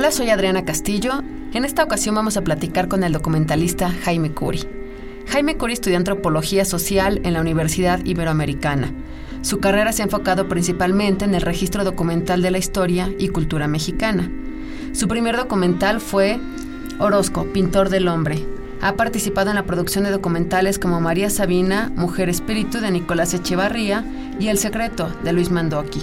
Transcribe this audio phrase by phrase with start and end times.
[0.00, 1.22] Hola, soy Adriana Castillo.
[1.52, 4.66] En esta ocasión vamos a platicar con el documentalista Jaime Curi.
[5.26, 8.94] Jaime Curi estudió antropología social en la Universidad Iberoamericana.
[9.42, 13.68] Su carrera se ha enfocado principalmente en el registro documental de la historia y cultura
[13.68, 14.30] mexicana.
[14.92, 16.40] Su primer documental fue
[16.98, 18.42] Orozco, Pintor del Hombre.
[18.80, 24.06] Ha participado en la producción de documentales como María Sabina, Mujer Espíritu de Nicolás Echevarría
[24.38, 26.00] y El Secreto de Luis Mandoki.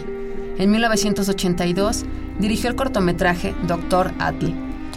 [0.60, 2.06] En 1982
[2.40, 4.54] dirigió el cortometraje Doctor Atl,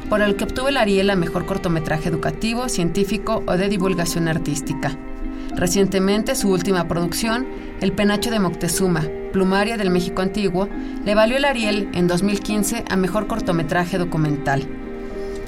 [0.09, 4.97] por el que obtuvo el Ariel a Mejor Cortometraje Educativo, Científico o de Divulgación Artística.
[5.57, 7.47] Recientemente, su última producción,
[7.81, 10.69] El Penacho de Moctezuma, Plumaria del México Antiguo,
[11.05, 14.67] le valió el Ariel en 2015 a Mejor Cortometraje Documental.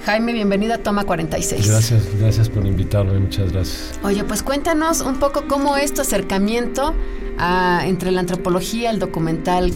[0.04, 1.68] Jaime, bienvenida a Toma 46.
[1.68, 4.00] Gracias, gracias por invitarme, muchas gracias.
[4.02, 6.94] Oye, pues cuéntanos un poco cómo es tu acercamiento
[7.38, 9.72] a, entre la antropología, el documental.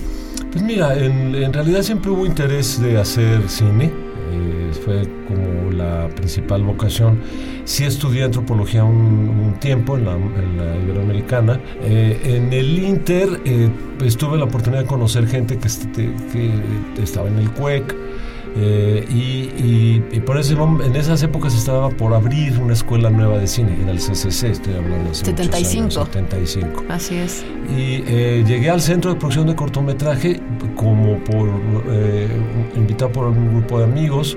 [0.57, 3.93] Pues mira, en, realidad siempre hubo interés de hacer cine,
[4.33, 7.21] eh, fue como la principal vocación.
[7.67, 10.17] Sí estudié antropología un, tiempo en la,
[10.83, 11.61] Iberoamericana.
[11.83, 17.03] Eh, en el Inter eh, pues, tuve la oportunidad de conocer gente que, este, que
[17.03, 17.95] estaba en el CUEC,
[18.59, 23.75] eh, y, por eso en esas épocas estaba por abrir una escuela nueva de cine,
[23.81, 25.91] en el CCC, estoy hablando de 75.
[25.91, 26.85] 75.
[26.89, 27.45] Así es.
[27.71, 30.41] Y eh, llegué al centro de producción de cortometraje
[30.75, 31.49] como por
[31.89, 32.29] eh,
[32.75, 34.37] invitado por un grupo de amigos,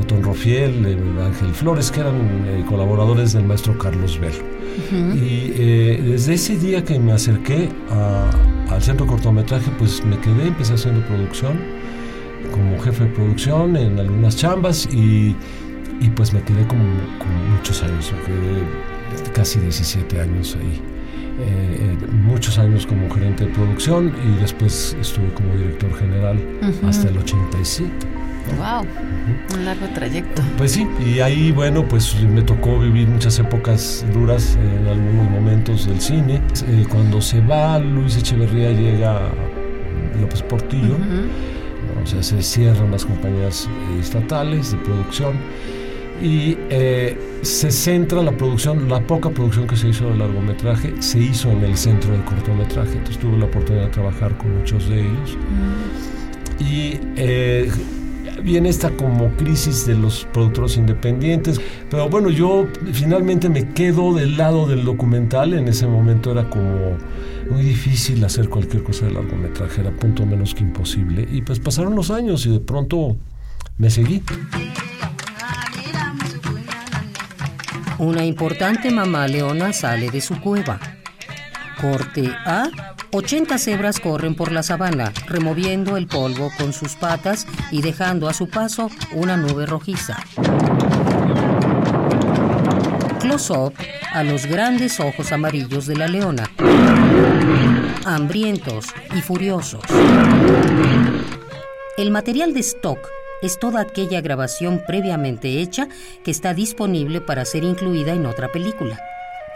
[0.00, 4.44] Otón Rofiel, Ángel Flores, que eran colaboradores del maestro Carlos Velo.
[5.16, 5.48] Y
[6.10, 7.68] desde ese día que me acerqué
[8.70, 11.79] al centro de cortometraje, pues me quedé, empecé haciendo producción
[12.80, 15.34] jefe de producción en algunas chambas y,
[16.00, 16.84] y pues me quedé como,
[17.54, 20.80] muchos años, me quedé casi 17 años ahí.
[21.42, 26.38] Eh, eh, muchos años como gerente de producción y después estuve como director general
[26.86, 27.90] hasta el 87.
[28.58, 28.86] ¡Wow!
[29.54, 30.42] Un largo trayecto.
[30.58, 35.86] Pues sí, y ahí, bueno, pues me tocó vivir muchas épocas duras en algunos momentos
[35.86, 36.42] del cine.
[36.66, 39.20] Eh, cuando se va Luis Echeverría, llega
[40.20, 40.96] López Portillo
[42.02, 45.34] o sea, se cierran las compañías eh, estatales de producción
[46.22, 51.18] y eh, se centra la producción, la poca producción que se hizo de largometraje se
[51.18, 55.00] hizo en el centro del cortometraje, entonces tuve la oportunidad de trabajar con muchos de
[55.00, 55.36] ellos.
[55.38, 56.62] Mm.
[56.62, 57.70] Y eh,
[58.44, 64.36] viene esta como crisis de los productores independientes, pero bueno, yo finalmente me quedo del
[64.36, 66.98] lado del documental, en ese momento era como
[67.50, 71.26] muy difícil hacer cualquier cosa de largometraje, era punto menos que imposible.
[71.30, 73.16] Y pues pasaron los años y de pronto
[73.76, 74.22] me seguí.
[77.98, 80.80] Una importante mamá leona sale de su cueva.
[81.80, 82.68] Corte A.
[83.12, 88.34] 80 cebras corren por la sabana, removiendo el polvo con sus patas y dejando a
[88.34, 90.16] su paso una nube rojiza.
[93.20, 93.74] Close-up
[94.12, 96.50] a los grandes ojos amarillos de la leona,
[98.04, 99.82] hambrientos y furiosos.
[101.96, 102.98] El material de stock
[103.42, 105.88] es toda aquella grabación previamente hecha
[106.24, 109.00] que está disponible para ser incluida en otra película.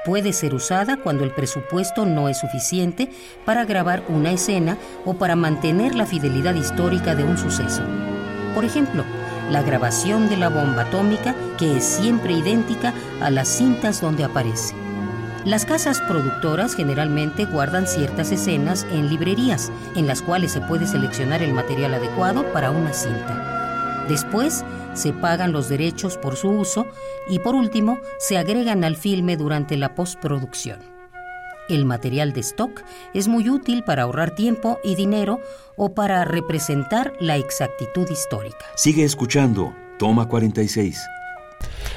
[0.05, 3.11] Puede ser usada cuando el presupuesto no es suficiente
[3.47, 4.77] para grabar una escena
[5.07, 7.83] o para mantener la fidelidad histórica de un suceso.
[8.55, 9.05] Por ejemplo,
[9.51, 12.93] la grabación de la bomba atómica que es siempre idéntica
[13.23, 14.84] a las cintas donde aparece.
[15.45, 21.43] Las casas productoras generalmente guardan ciertas escenas en librerías, en las cuales se puede seleccionar
[21.43, 24.07] el material adecuado para una cinta.
[24.09, 24.65] Después,
[24.95, 26.87] se pagan los derechos por su uso
[27.29, 30.81] y por último, se agregan al filme durante la postproducción.
[31.69, 32.83] El material de stock
[33.13, 35.41] es muy útil para ahorrar tiempo y dinero
[35.77, 38.65] o para representar la exactitud histórica.
[38.77, 39.75] Sigue escuchando.
[39.99, 41.03] Toma 46.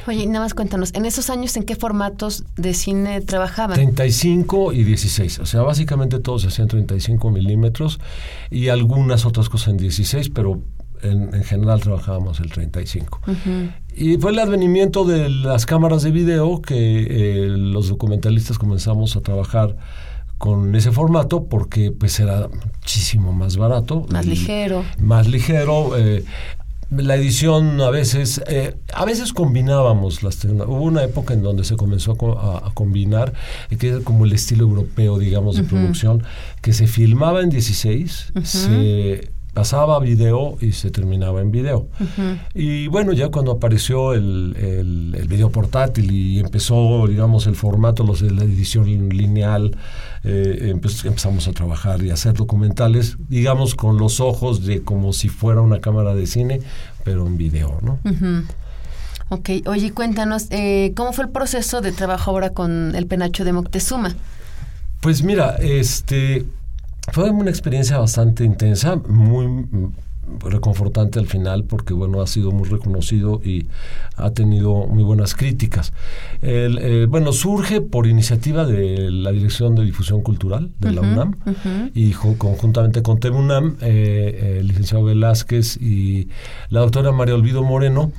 [0.07, 3.75] Oye, nada más cuéntanos, en esos años, ¿en qué formatos de cine trabajaban?
[3.75, 5.39] 35 y 16.
[5.39, 7.99] O sea, básicamente todos hacían 35 milímetros
[8.49, 10.61] y algunas otras cosas en 16, pero
[11.01, 13.19] en, en general trabajábamos el 35.
[13.95, 19.21] Y fue el advenimiento de las cámaras de video que eh, los documentalistas comenzamos a
[19.21, 19.75] trabajar
[20.37, 24.05] con ese formato porque pues era muchísimo más barato.
[24.09, 24.85] Más y ligero.
[24.99, 25.97] Más ligero.
[25.97, 26.23] eh,
[26.89, 31.75] la edición a veces, eh, a veces combinábamos las Hubo una época en donde se
[31.75, 33.33] comenzó a, a- a combinar,
[33.69, 36.23] eh, que era como el estilo europeo, digamos, de producción,
[36.61, 41.87] que se filmaba en 16, se pasaba video y se terminaba en video.
[42.53, 48.03] Y bueno, ya cuando apareció el, el, el video portátil y empezó, digamos, el formato,
[48.03, 49.75] los de la edición lineal,
[50.23, 55.11] eh, empe- empezamos a trabajar y a hacer documentales, digamos, con los ojos de como
[55.11, 56.61] si fuera una cámara de cine,
[57.03, 57.97] pero en video, ¿no?
[59.29, 63.53] Ok, oye, cuéntanos, eh, ¿cómo fue el proceso de trabajo ahora con el penacho de
[63.53, 64.15] Moctezuma?
[65.01, 66.45] Pues mira, este
[67.11, 69.91] fue una experiencia bastante intensa, muy mm,
[70.45, 73.67] reconfortante al final porque bueno ha sido muy reconocido y
[74.15, 75.93] ha tenido muy buenas críticas.
[76.41, 81.35] El, eh, bueno surge por iniciativa de la Dirección de Difusión Cultural de la UNAM
[81.93, 86.29] y conjuntamente con TEMUNAM, eh, el licenciado Velázquez y
[86.69, 88.11] la doctora María Olvido Moreno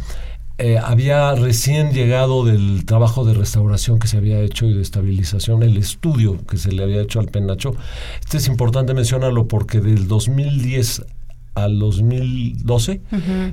[0.58, 5.62] eh, había recién llegado del trabajo de restauración que se había hecho y de estabilización,
[5.62, 7.74] el estudio que se le había hecho al penacho.
[8.20, 11.04] Este es importante mencionarlo porque del 2010
[11.54, 13.00] al 2012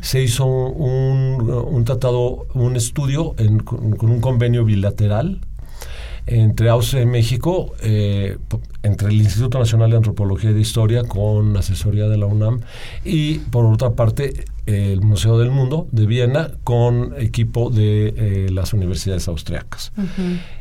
[0.02, 5.42] se hizo un, un tratado, un estudio en- con, con un convenio bilateral
[6.28, 8.38] entre Austria y México, eh,
[8.86, 12.62] entre el Instituto Nacional de Antropología y de Historia con asesoría de la UNAM
[13.04, 18.74] y por otra parte el Museo del Mundo de Viena con equipo de eh, las
[18.74, 19.92] universidades austriacas.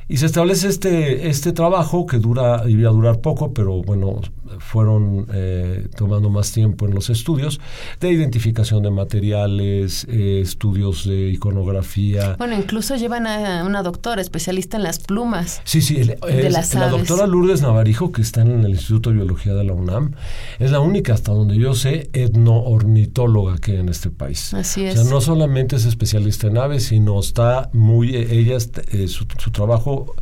[0.08, 4.20] Y se establece este, este trabajo que dura, iba a durar poco, pero bueno,
[4.58, 7.58] fueron eh, tomando más tiempo en los estudios
[8.00, 14.76] de identificación de materiales, eh, estudios de iconografía, Bueno, incluso llevan a una doctora especialista
[14.76, 15.62] en las plumas.
[15.64, 19.10] Sí, sí, el- De es- las la doctora Lourdes Navarijo, que está en el Instituto
[19.10, 20.12] de Biología de la UNAM,
[20.58, 24.54] es la única, hasta donde yo sé, etnoornitóloga que hay en este país.
[24.54, 24.94] Así O es.
[24.94, 29.26] sea, no solamente es especialista en aves, sino está muy, eh, ella, est- eh, su,
[29.38, 30.14] su trabajo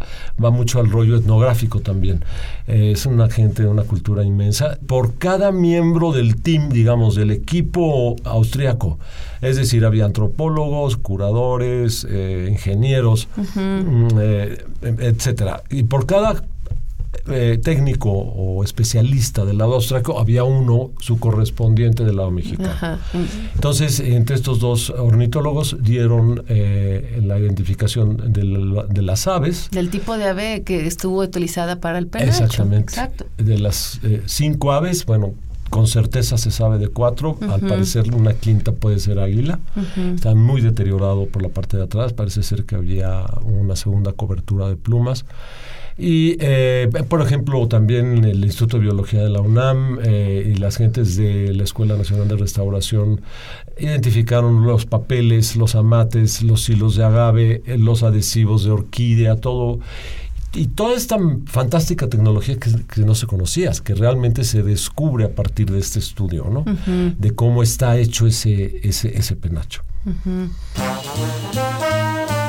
[0.43, 2.25] va mucho al rollo etnográfico también.
[2.67, 4.79] Eh, es una gente de una cultura inmensa.
[4.87, 8.99] Por cada miembro del team, digamos, del equipo austríaco,
[9.41, 15.63] es decir, había antropólogos, curadores, eh, ingenieros, eh, etcétera.
[15.71, 16.45] Y por cada
[17.29, 22.71] eh, técnico o especialista del lado austriaco había uno, su correspondiente del lado mexicano.
[22.71, 22.99] Ajá.
[23.55, 29.69] Entonces, entre estos dos ornitólogos dieron eh, la identificación de las aves.
[29.71, 32.45] Del tipo de ave que estuvo utilizada para el penacho.
[32.45, 32.93] Exactamente.
[32.93, 33.27] Exacto.
[33.37, 35.35] De las eh, cinco aves, bueno,
[35.71, 37.39] con certeza se sabe de cuatro.
[37.49, 39.59] Al parecer, una quinta puede ser águila.
[40.15, 42.13] Está muy deteriorado por la parte de atrás.
[42.13, 45.25] Parece ser que había una segunda cobertura de plumas.
[45.99, 50.77] Y, eh, por ejemplo, también el Instituto de Biología de la UNAM eh, y las
[50.77, 53.21] gentes de la Escuela Nacional de Restauración
[53.79, 59.81] identificaron los papeles, los amates, los hilos de agave, eh, los adhesivos de orquídea, todo.
[60.55, 61.17] Y toda esta
[61.47, 65.99] fantástica tecnología que, que no se conocía, que realmente se descubre a partir de este
[65.99, 66.67] estudio, ¿no?
[67.19, 69.83] De cómo está hecho ese, ese, ese penacho.
[70.77, 72.42] A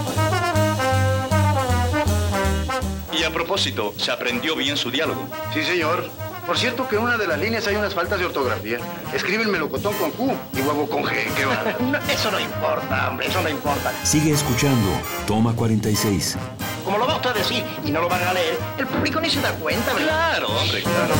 [3.34, 5.28] propósito, ¿se aprendió bien su diálogo?
[5.54, 6.10] Sí, señor.
[6.46, 8.78] Por cierto que en una de las líneas hay unas faltas de ortografía.
[9.14, 11.26] Escribe el melocotón con Q y huevo con G.
[11.36, 11.78] Qué bárbaro.
[11.84, 13.94] No, eso no importa, hombre, eso no importa.
[14.04, 14.90] Sigue escuchando.
[15.26, 16.38] Toma 46.
[16.84, 19.30] Como lo va usted a decir y no lo van a leer, el público ni
[19.30, 20.08] se da cuenta, ¿verdad?
[20.38, 21.14] Claro, hombre, claro.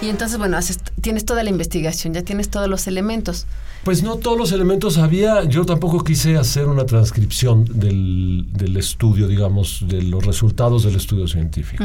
[0.00, 3.46] Y entonces, bueno, haces- tienes toda la investigación, ya tienes todos los elementos.
[3.84, 5.44] Pues no todos los elementos había.
[5.44, 11.26] Yo tampoco quise hacer una transcripción del, del estudio, digamos, de los resultados del estudio
[11.26, 11.84] científico.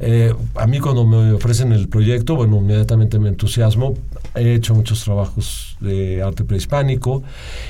[0.00, 3.94] Eh, a mí cuando me ofrecen el proyecto, bueno, inmediatamente me entusiasmo.
[4.34, 7.22] He hecho muchos trabajos de arte prehispánico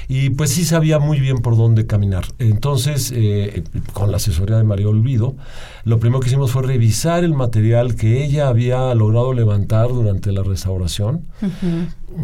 [0.08, 2.24] y pues sí sabía muy bien por dónde caminar.
[2.40, 3.62] Entonces, eh,
[3.92, 5.36] con la asesoría de María Olvido,
[5.84, 10.42] lo primero que hicimos fue revisar el material que ella había logrado levantar durante la
[10.42, 10.63] restauración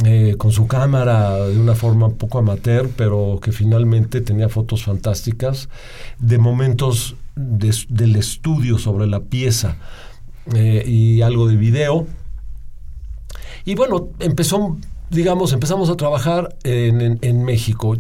[0.05, 4.85] eh, con su cámara de una forma un poco amateur, pero que finalmente tenía fotos
[4.85, 5.69] fantásticas
[6.19, 9.77] de momentos de- del estudio sobre la pieza
[10.55, 12.07] eh, y algo de video.
[13.65, 14.77] Y bueno, empezó
[15.11, 17.97] digamos, empezamos a trabajar en, en, México.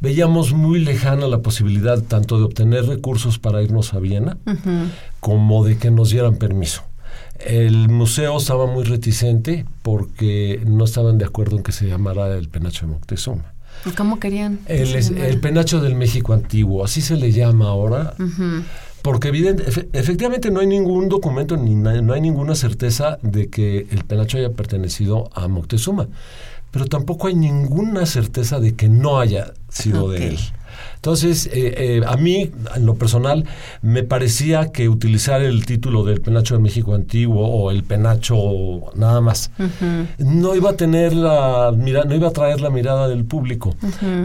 [0.00, 4.38] Veíamos muy lejana la posibilidad tanto de obtener recursos para irnos a Viena
[5.20, 6.82] como de que nos dieran permiso.
[7.38, 12.48] El museo estaba muy reticente porque no estaban de acuerdo en que se llamara el
[12.48, 13.52] penacho de Moctezuma.
[13.96, 14.58] ¿Cómo querían?
[14.66, 18.14] El, el, penacho del México antiguo, así se le llama ahora.
[19.02, 24.04] Porque evidente, efectivamente no hay ningún documento ni no hay ninguna certeza de que el
[24.04, 26.08] penacho haya pertenecido a Moctezuma.
[26.70, 30.38] Pero tampoco hay ninguna certeza de que no haya sido de él.
[30.98, 33.44] Entonces, eh, eh, a mí, en lo personal,
[33.82, 38.36] me parecía que utilizar el título del penacho de México antiguo o el penacho
[38.96, 39.52] nada más
[40.18, 43.76] no iba a tener la mira, no iba a traer la mirada del público.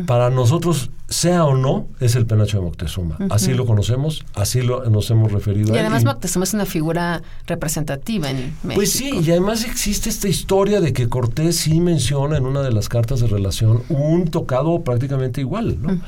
[0.08, 3.18] Para nosotros sea o no, es el penacho de Moctezuma.
[3.30, 5.80] Así lo conocemos, así lo, nos hemos referido y a él.
[5.82, 8.74] además Moctezuma es una figura representativa en México.
[8.74, 12.72] Pues sí, y además existe esta historia de que Cortés sí menciona en una de
[12.72, 15.78] las cartas de relación un tocado prácticamente igual.
[15.82, 16.02] ¿no?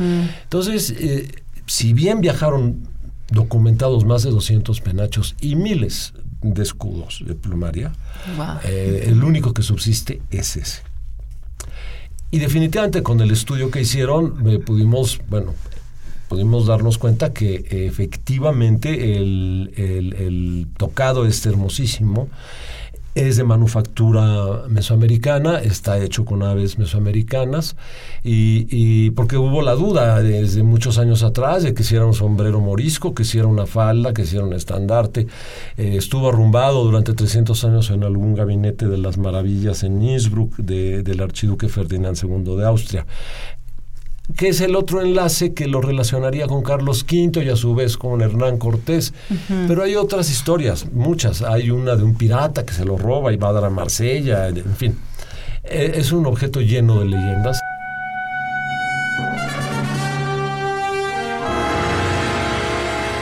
[0.43, 1.31] Entonces, eh,
[1.65, 2.87] si bien viajaron
[3.29, 7.91] documentados más de 200 penachos y miles de escudos de plumaria,
[8.63, 10.81] eh, el único que subsiste es ese.
[12.31, 15.53] Y definitivamente con el estudio que hicieron eh, pudimos, bueno,
[16.27, 22.29] pudimos darnos cuenta que efectivamente el, el, tocado es hermosísimo
[23.15, 27.77] es de manufactura mesoamericana, está hecho con aves mesoamericanas
[28.23, 32.59] y, porque hubo la duda desde muchos años atrás de que si era un sombrero
[32.59, 35.27] morisco, que si era una falda, que si era un estandarte.
[35.77, 41.21] Eh, estuvo arrumbado durante 300 años en algún gabinete de las maravillas en Innsbruck del
[41.21, 43.05] archiduque Ferdinand II de Austria
[44.35, 47.97] que es el otro enlace que lo relacionaría con Carlos V y a su vez
[47.97, 49.13] con Hernán Cortés.
[49.67, 51.41] Pero hay otras historias, muchas.
[51.41, 54.47] Hay una de un pirata que se lo roba y va a dar a Marsella,
[54.47, 54.97] en fin.
[55.63, 57.59] E, es un objeto lleno de leyendas.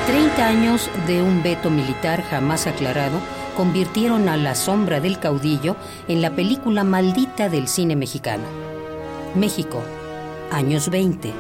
[0.08, 3.20] Treinta años de un veto militar jamás aclarado
[3.56, 5.76] convirtieron a La sombra del caudillo
[6.08, 8.44] en la película maldita del cine mexicano.
[9.36, 9.82] México,
[10.54, 11.32] años 20.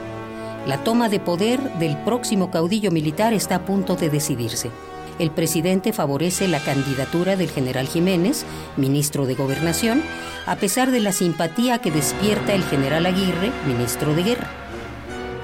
[0.67, 4.71] La toma de poder del próximo caudillo militar está a punto de decidirse.
[5.19, 10.01] El presidente favorece la candidatura del general Jiménez, ministro de Gobernación,
[10.47, 14.49] a pesar de la simpatía que despierta el general Aguirre, ministro de Guerra.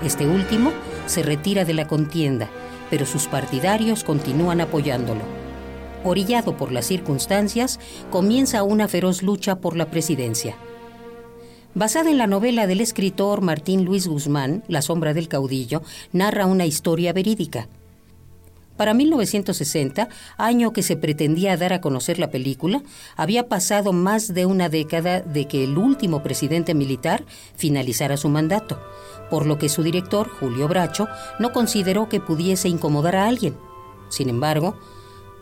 [0.04, 0.72] Este último
[1.06, 2.50] se retira de la contienda,
[2.90, 5.22] pero sus partidarios continúan apoyándolo.
[6.04, 10.56] Orillado por las circunstancias, comienza una feroz lucha por la presidencia.
[11.80, 15.82] Basada en la novela del escritor Martín Luis Guzmán, La sombra del caudillo,
[16.12, 17.70] narra una historia verídica.
[18.76, 22.84] Para 1960, año que se pretendía dar a conocer la película,
[23.16, 27.24] había pasado más de una década de que el último presidente militar
[27.56, 28.78] finalizara su mandato,
[29.30, 31.08] por lo que su director, Julio Bracho,
[31.40, 33.56] no consideró que pudiese incomodar a alguien.
[34.10, 34.78] Sin embargo,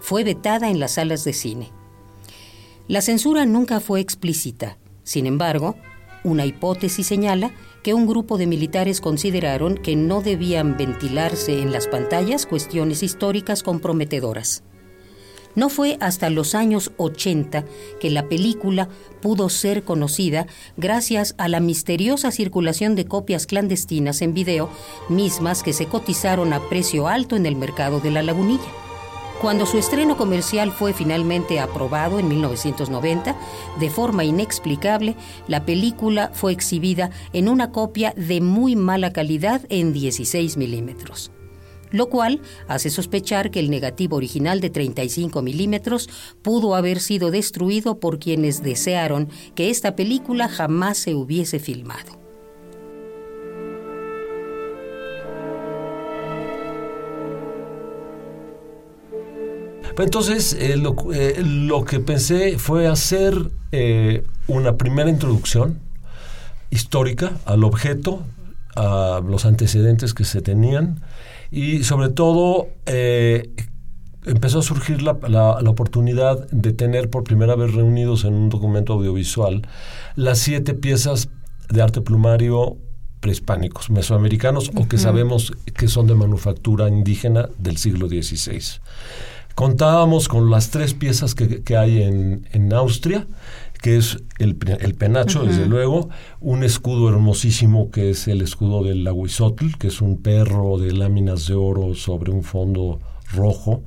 [0.01, 1.71] fue vetada en las salas de cine.
[2.87, 4.77] La censura nunca fue explícita.
[5.03, 5.77] Sin embargo,
[6.27, 7.51] una hipótesis señala
[7.83, 13.63] que un grupo de militares consideraron que no debían ventilarse en las pantallas cuestiones históricas
[13.63, 14.63] comprometedoras.
[15.55, 17.65] No fue hasta los años 80
[17.99, 18.89] que la película
[19.21, 24.69] pudo ser conocida gracias a la misteriosa circulación de copias clandestinas en video,
[25.09, 28.86] mismas que se cotizaron a precio alto en el mercado de la lagunilla.
[29.41, 33.35] Cuando su estreno comercial fue finalmente aprobado en 1990,
[33.79, 35.15] de forma inexplicable,
[35.47, 41.31] la película fue exhibida en una copia de muy mala calidad en 16 milímetros
[41.89, 46.09] lo cual hace sospechar que el negativo original de 35 milímetros
[46.41, 52.26] pudo haber sido destruido por quienes desearon que esta película jamás se hubiese filmado.
[59.97, 60.75] Entonces, eh,
[61.13, 65.79] eh, lo, que pensé fue hacer eh, una primera introducción
[66.69, 68.21] histórica al objeto,
[68.75, 71.01] a los antecedentes que se tenían
[71.49, 78.23] y sobre todo empezó a surgir la, la, oportunidad de tener por primera vez reunidos
[78.25, 79.63] en un documento audiovisual
[80.15, 81.29] las siete piezas
[81.69, 82.77] de arte plumario
[83.19, 88.79] prehispánicos, mesoamericanos o que sabemos que son de manufactura indígena del siglo XVI.
[89.57, 93.25] Contábamos con las tres piezas que, hay en, Austria,
[93.81, 96.09] que es el, penacho, desde luego,
[96.39, 101.47] un escudo hermosísimo que es el escudo del Aguizotl, que es un perro de láminas
[101.47, 102.99] de oro sobre un fondo
[103.33, 103.81] rojo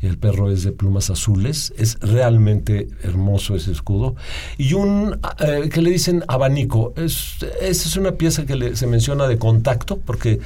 [0.00, 1.74] y el perro es de plumas azules.
[1.76, 4.14] Es realmente hermoso ese escudo.
[4.58, 6.94] Y un eh, que le dicen abanico.
[6.96, 10.38] Es, esa es una pieza que se menciona de contacto porque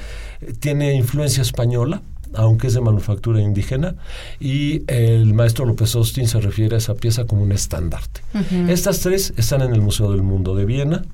[0.59, 2.01] tiene influencia española
[2.35, 3.97] aunque es de manufactura indígena,
[4.39, 8.21] y el maestro López Austin se refiere a esa pieza como un estandarte.
[8.69, 11.05] Estas tres están en el Museo del Mundo de Viena,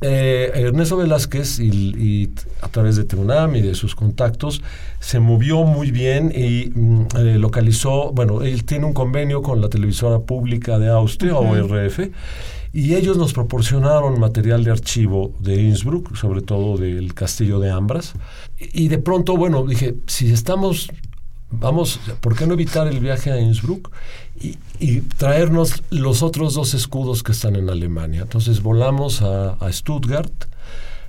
[0.00, 4.62] eh, Ernesto Velázquez, y, a través de TEUNAM y de sus contactos,
[5.00, 9.68] se movió muy bien y mm, eh, localizó, bueno, él tiene un convenio con la
[9.68, 12.00] televisora pública de Austria, ORF,
[12.74, 18.14] y ellos nos proporcionaron material de archivo de Innsbruck, sobre todo del castillo de Ambras.
[18.58, 20.88] Y, de pronto, bueno, dije, si estamos
[21.50, 23.92] vamos, ¿por qué no evitar el viaje a Innsbruck
[24.80, 28.22] y, traernos los otros dos escudos que están en Alemania?
[28.22, 30.32] Entonces volamos a, Stuttgart,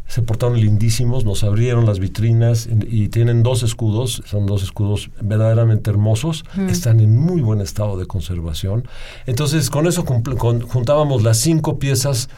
[0.08, 5.90] se portaron lindísimos, nos abrieron las vitrinas y, tienen dos escudos, son dos escudos verdaderamente
[5.90, 8.88] hermosos, están en muy buen estado de conservación.
[9.26, 12.30] Entonces con eso juntábamos las cinco piezas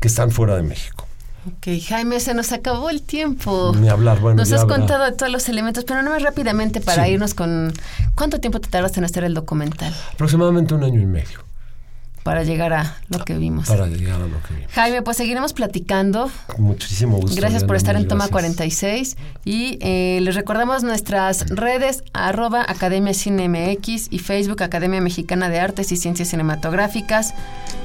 [0.00, 1.06] que están fuera de México.
[1.46, 3.72] Ok, Jaime, se nos acabó el tiempo.
[3.76, 4.36] Ni hablar, bueno.
[4.36, 7.72] Nos has contado todos los elementos, pero no más rápidamente para irnos con...
[8.14, 9.92] ¿Cuánto tiempo te tardaste en hacer el documental?
[10.12, 11.40] Aproximadamente un año y medio.
[12.22, 13.68] Para llegar a lo que vimos.
[13.68, 14.72] Para llegar a lo que vimos.
[14.72, 16.30] Jaime, pues seguiremos platicando.
[16.58, 17.36] muchísimo gusto.
[17.36, 19.16] Gracias por estar en Toma 46.
[19.44, 25.58] Y eh, les recordamos nuestras redes, arroba Academia Cine MX y Facebook Academia Mexicana de
[25.60, 27.34] Artes y Ciencias Cinematográficas.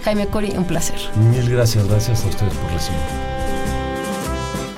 [0.03, 0.99] Jaime Cori, un placer.
[1.15, 3.37] Mil gracias, gracias a ustedes por recibirme.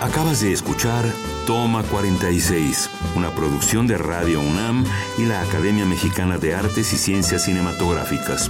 [0.02, 1.04] Acabas de escuchar
[1.46, 4.86] Toma 46, una producción de Radio UNAM
[5.18, 8.50] y la Academia Mexicana de Artes y Ciencias Cinematográficas.